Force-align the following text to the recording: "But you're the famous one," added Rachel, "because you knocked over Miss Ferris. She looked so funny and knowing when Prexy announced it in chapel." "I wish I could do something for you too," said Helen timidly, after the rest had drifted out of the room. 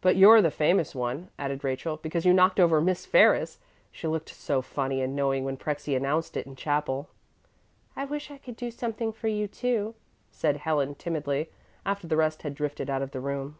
"But 0.00 0.16
you're 0.16 0.42
the 0.42 0.50
famous 0.50 0.96
one," 0.96 1.28
added 1.38 1.62
Rachel, 1.62 1.98
"because 1.98 2.26
you 2.26 2.32
knocked 2.34 2.58
over 2.58 2.80
Miss 2.80 3.06
Ferris. 3.06 3.60
She 3.92 4.08
looked 4.08 4.30
so 4.30 4.60
funny 4.60 5.00
and 5.00 5.14
knowing 5.14 5.44
when 5.44 5.56
Prexy 5.56 5.94
announced 5.94 6.36
it 6.36 6.44
in 6.44 6.56
chapel." 6.56 7.08
"I 7.94 8.04
wish 8.04 8.32
I 8.32 8.38
could 8.38 8.56
do 8.56 8.72
something 8.72 9.12
for 9.12 9.28
you 9.28 9.46
too," 9.46 9.94
said 10.32 10.56
Helen 10.56 10.96
timidly, 10.96 11.50
after 11.86 12.08
the 12.08 12.16
rest 12.16 12.42
had 12.42 12.56
drifted 12.56 12.90
out 12.90 13.00
of 13.00 13.12
the 13.12 13.20
room. 13.20 13.56